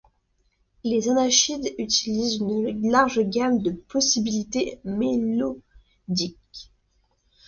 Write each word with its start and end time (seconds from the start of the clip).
Les 0.83 1.09
anasheeds 1.09 1.75
utilisent 1.77 2.37
une 2.39 2.89
large 2.91 3.19
gamme 3.29 3.59
de 3.61 3.69
possibilités 3.69 4.79
mélodiques. 4.83 6.71